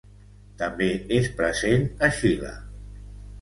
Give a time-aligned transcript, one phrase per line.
[0.61, 2.55] També és present a Xile.